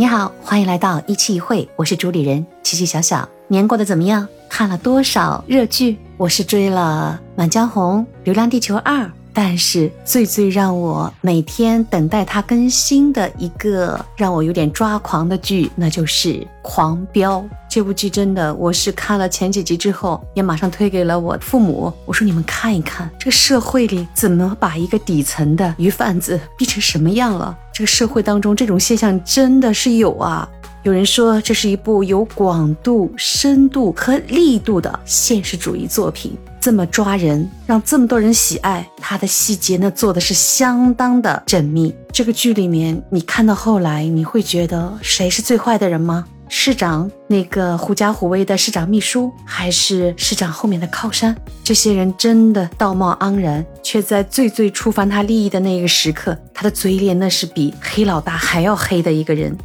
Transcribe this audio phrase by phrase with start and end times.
[0.00, 3.28] 你好，欢迎来到一期一会，我是主理人琪琪小小。
[3.48, 4.26] 年过得怎么样？
[4.48, 5.98] 看了多少热剧？
[6.16, 9.04] 我是追了《满江红》《流浪地球二》。
[9.32, 16.32] 但是最最让我每天等待它更新的一个让我有点抓狂的剧，那就是
[16.62, 17.38] 《狂飙》
[17.68, 18.08] 这部剧。
[18.08, 21.92] 真的，我是看了前几集之后，也马上推给了我父母。
[22.06, 27.56] 我说：“你们看一看，这个社会里怎么把一个底层的鱼贩子逼成什么样了？
[27.80, 30.46] 这个社会当中这种现象真的是有啊！”
[30.84, 36.36] 有人说这是一部有广度、深度和力度的现实主义作品。
[36.60, 41.94] 这么抓人，让这么多人喜爱，它的细节呢做的是相当的缜密。
[42.12, 46.26] 这个剧里面，你看到后来，你会觉得谁是最坏的人吗？
[46.52, 51.34] 市长那个狐假虎威的市长秘书，还是市长后面的靠山？
[51.62, 59.56] 这些人真的道貌岸然，却在最最触犯他利益的那个时刻，他的嘴脸那是比黑老大还要黑的一个人。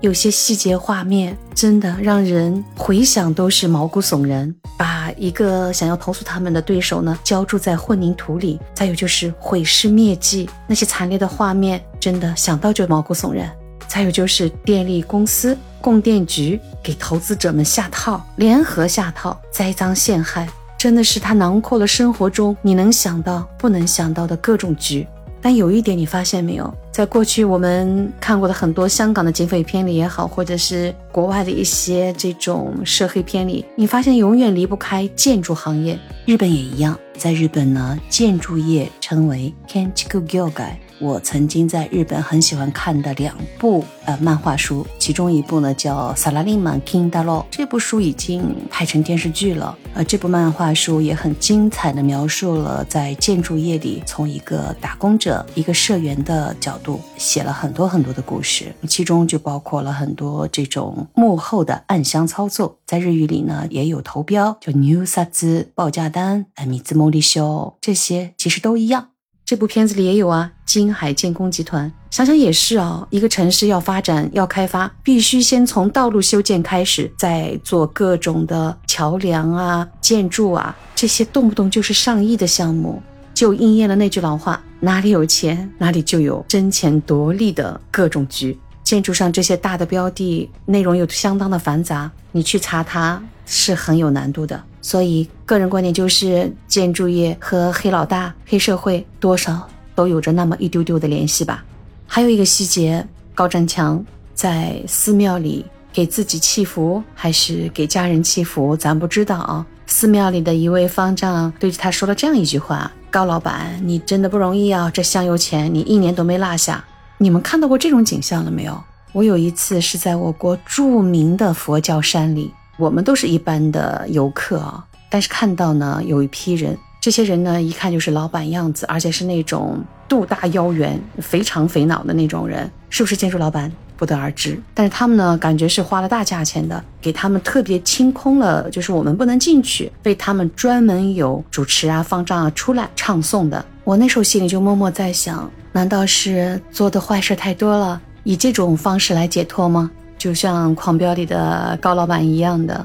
[0.00, 13.50] 有些细节画面真的让人回想都是毛骨悚然，把一个想要投诉他们的对手呢浇筑在混凝土里，再有就是毁尸灭迹，那些惨烈的画面真的想到就毛骨悚然。
[13.86, 25.06] 再有就是电力公司、供电局给投资者们下套，联合下套，栽赃陷害，真的是他囊括了生活中你能想到、不能想到的各种局。
[25.40, 35.98] 但有一点你发现没有，在过去我们看过的很多香港的警匪片里也好，或者是国外的一些这种涉黑片里，你发现永远离不开建筑行业。
[36.24, 40.76] 日本也一样，在日本呢，建筑业称为 Kenchiku Gyogai。
[41.00, 49.76] 我曾经在日本很喜欢看的两部呃漫画书，其中一部呢叫《萨拉利曼 King Dalo》，这部书已经拍成电视剧了。
[49.92, 62.78] 呃，这部漫画书也很精彩的描述了在建筑业里，从一个打工者、一个社员的角度，写了很多很多的故事，其中就包括了很多这种幕后的暗箱操作。
[62.86, 69.08] 在日语里呢，也有投标，就 New 萨兹报价单、哎米兹莫利修这些，其实都一样。
[69.46, 83.02] 这部片子里也有啊，金海建工集团，想想也是啊，一个城市要发展要开发，必须先从道路修建开始，再做各种的桥梁啊、建筑啊，这些动不动就是上亿的项目，
[83.34, 88.58] 就应验了那句老话：哪里有钱，哪里就有争钱夺利的各种局。
[88.82, 94.62] 建筑上这些大的标的，内容又相当的繁杂，你去查它是很有难度的。
[94.84, 101.64] 所以，个人观点就是，建筑业和黑老大、黑社会多少都有着那么一丢丢的联系吧。
[102.06, 109.64] 还有一个细节，高占强在寺庙里给自己祈福，还是给家人祈福，咱不知道啊。
[109.86, 116.84] 寺庙里的一位方丈对着他说了这样一句话：“高老板，你真的不容易啊，这香油钱你一年都没落下。”
[117.16, 118.78] 你们看到过这种景象了没有？
[119.12, 122.52] 我有一次是在我国著名的佛教山里。
[122.76, 134.60] 我们都是一般的游客啊，但是看到呢，有一批人，这些人呢，一看就是老板样子，而且是那种肚大腰圆、肥肠肥脑的那种人，是不是建筑老板不得而知。
[134.74, 143.64] 但是他们呢，感觉是花了大价钱的，给他们特别清空了，就是我们不能进去，为他们专门有主持啊、方丈啊出来唱诵的。
[143.84, 149.90] 我那时候心里就默默在想，难道是做的坏事太多了，以这种方式来解脱吗？
[150.24, 152.82] 就像《狂飙》里的高老板一样的，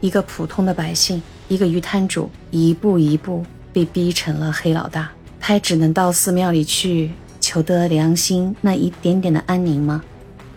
[0.00, 3.42] 一个普通的百姓，一个鱼摊主，一步一步
[3.72, 5.10] 被逼成了黑老大，
[5.40, 7.10] 他也只能到寺庙里去
[7.40, 10.02] 求得良心那一点点的安宁吗？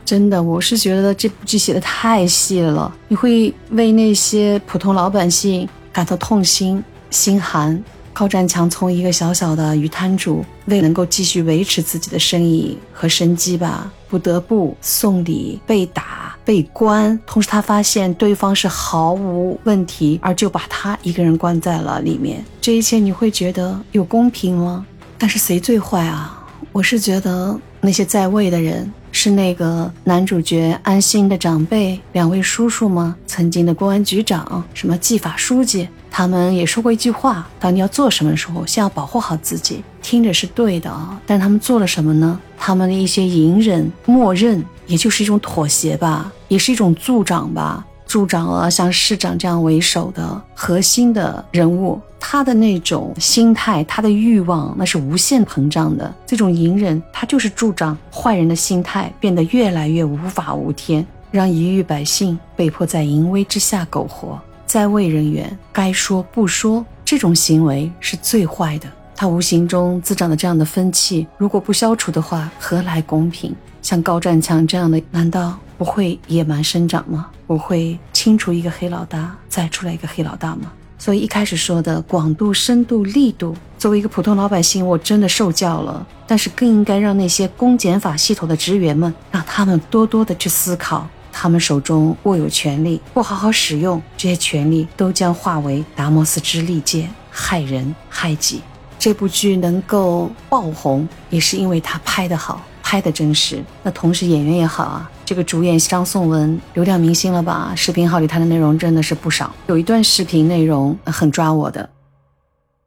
[0.04, 7.82] 真的，我是觉得这部剧写的太细了，你会为那些普通老百姓感到痛心、心寒。
[8.12, 17.20] 高占强从一个小小的鱼摊主，为能够继续维持自己的生意和生机吧，不得不送礼、被打、被关。
[17.26, 22.42] 同时，他发现对方是毫无问题，而就把他一个人关在了里面。
[22.62, 24.86] 这一切你会觉得有公平吗？
[25.18, 26.48] 但是谁最坏啊？
[26.72, 33.18] 我是觉得那些在位的人，是那个男主角安心的长辈两位叔叔吗？
[33.28, 35.90] 曾经的公安局长，什么纪法书记？
[36.10, 39.84] 他们也说过一句话：当你要做什么的时候，先要保护好自己。
[40.06, 42.40] 听着是对的啊，但他们做了什么呢？
[42.56, 47.84] 他们的一些隐忍、默认，也就是一种妥协吧，也是一种助长吧。
[48.06, 56.14] 助长了像市长这样为首的核心的人物，他的那种心态，他的欲望，那是无限膨胀的。
[56.28, 64.40] 这种隐忍，他就是助长坏人的心态变得越来越无法无天，让一域百姓被迫在淫威之下苟活。
[64.68, 68.88] 在位人员该说不说，这种行为是最坏的。
[69.16, 73.56] 他无形中滋长的这样的风气，如果不消除的话，何来公平？
[73.82, 77.28] 像高占强这样的，难道不会野蛮生长吗？
[77.48, 80.72] 不会清除一个黑老大，再出来一个黑老大吗？
[80.98, 86.06] 所以一开始说的广度、深度、力度，作为一个普通老百姓，我真的受教了。
[86.26, 98.62] 但是更应该让那些公检法系统的职员们，让他们多多的去思考，他们手中握有权力，不好好使用这些权力，都将化为达摩斯之利剑，害人害己。
[99.06, 102.60] 这部剧能够爆红，也是因为他拍得好。
[102.82, 105.08] 拍的真实，那同时演员也好啊。
[105.24, 107.72] 这个主演张颂文，流量明星了吧？
[107.76, 111.88] 视频号里他的内容真的是不少，有一段视频内容很抓我的。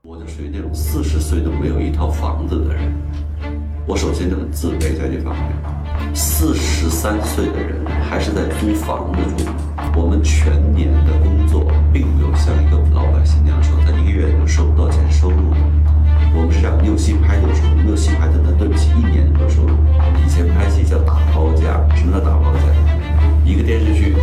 [0.02, 2.92] 我就属于那种四十岁都没有一套房子的人，
[3.86, 6.14] 我首先就很自卑在这方面。
[6.16, 9.50] 四十三岁的人还是在租房子住，
[9.94, 15.54] 我们全年的工作并没有像一个老百姓那样说，他一个月能收不到钱收入。
[16.38, 19.74] 我们是这样，你有戏拍就有收入，没有戏拍的那对不起，一年的收入。
[20.24, 22.62] 以前拍戏叫打包价，什么叫打包价？
[23.44, 24.14] 一个电视剧，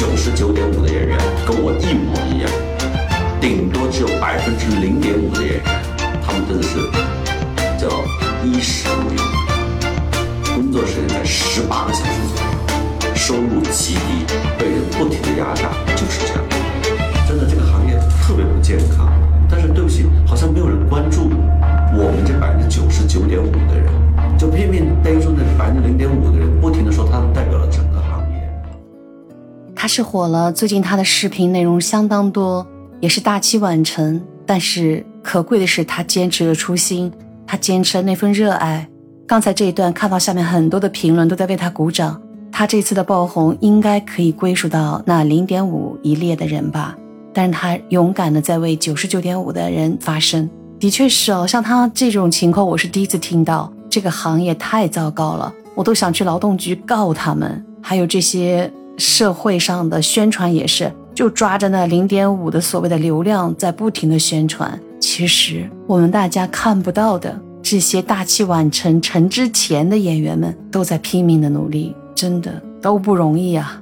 [0.00, 2.50] 九十九点五的演员跟我一模一样，
[3.38, 5.62] 顶多只有百分之零点五的演员，
[6.24, 6.80] 他们真的是
[7.76, 7.86] 叫
[8.42, 9.22] 衣食无忧，
[10.54, 14.24] 工作时间在十八个小时左右，收入极低，
[14.58, 16.42] 被人不停的压榨，就是这样。
[17.28, 17.92] 真的这个行业
[18.22, 19.12] 特别不健康，
[19.50, 21.28] 但是对不起，好像没有人关注
[21.92, 23.92] 我们这百分之九十九点五的人，
[24.38, 26.69] 就偏偏逮住那百分之零点五的人，不
[29.80, 32.66] 他是火了，最近他的视频内容相当多，
[33.00, 34.20] 也是大器晚成。
[34.44, 37.10] 但是可贵的是，他坚持了初心，
[37.46, 38.86] 他坚持了那份热爱。
[39.26, 42.20] 刚才这一段看到下面很多的评论都在为他鼓掌，
[42.52, 46.94] 他这次的爆红应该可以归属到那零点五一列的人吧？
[47.32, 50.46] 但是他勇敢的在为九十九点五的人发声，
[50.78, 53.72] 的确是哦，像他这种情况我是第一次听到。
[53.88, 58.70] 这个行业太糟糕了，我都想去劳动局告他们，还有这些。
[59.00, 64.78] 社会上的宣传也是，就抓着那零点五的所谓的流量，在不停的宣传。
[65.00, 73.80] 其实我们大家看不到的，这些大器晚成、成之前的演员们，都在拼命的努力，真的都不容易啊。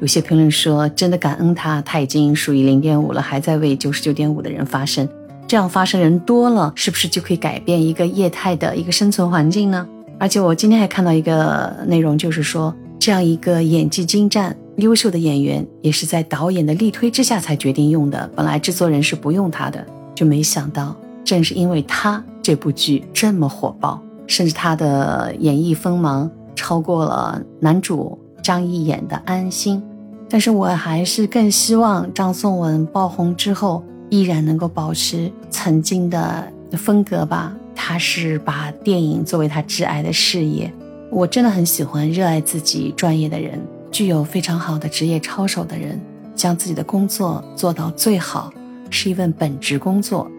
[0.00, 5.08] 有些评论说，真的感恩他，他已经属于零点五了，还在为九十九点五的人发声。
[5.46, 9.86] 这样发声人多了，是不是就可以改变一个业态的一个生存环境呢？
[10.18, 12.74] 而且我今天还看到一个内容，就是说。
[13.08, 18.30] 这样一个演技精湛、优秀的演员，也是在导演的力推之下才决定用的。
[18.36, 19.82] 本来制作人是不用他的，
[20.14, 20.94] 就没想到，
[21.24, 29.82] 正是因为他这部剧这么火爆，甚至他的演绎锋芒超过了男主张译演的安心。
[30.28, 37.56] 但是我还是更希望张颂文爆红之后，依然能够保持曾经的风格吧。
[37.74, 40.70] 他是把电影作为他挚爱的事业。
[41.10, 43.60] 我真的很喜欢热爱自己专业的人，
[43.90, 46.00] 具有非常好的职业操守的人，
[46.34, 48.52] 将自己的工作做到最好，
[48.90, 50.30] 是一份本职工作。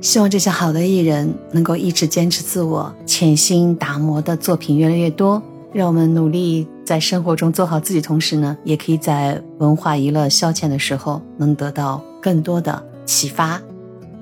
[0.00, 5.42] 希望这些好的艺人能够一直坚持自我，潜心打磨的作品越来越多。
[5.72, 13.60] 让我们努力在生活中做好自己，同时呢，也可以在文化娱乐消遣的时候能得到更多的启发。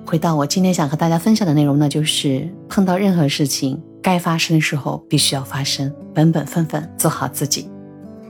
[0.04, 3.80] 回到我今天想和大家分享的内容呢，就是碰到任何事情。
[4.04, 7.70] 该发生的时候必须要发生，本本分分做好自己。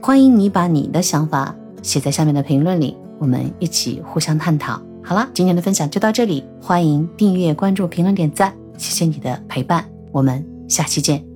[0.01, 4.81] 欢迎你把你的想法写在下面的评论里，我们一起互相探讨。
[5.03, 11.34] 好了，今天的分享就到这里，欢迎订阅、关注、评论、点赞，谢谢你的陪伴，我们下期见。